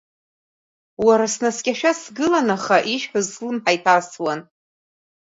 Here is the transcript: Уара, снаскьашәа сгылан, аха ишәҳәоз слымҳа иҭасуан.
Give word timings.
Уара, 1.05 1.25
снаскьашәа 1.33 1.91
сгылан, 2.01 2.47
аха 2.55 2.77
ишәҳәоз 2.93 3.27
слымҳа 3.33 3.71
иҭасуан. 3.77 4.39